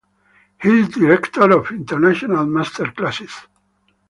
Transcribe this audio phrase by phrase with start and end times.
[0.63, 3.39] He is director of international master classes.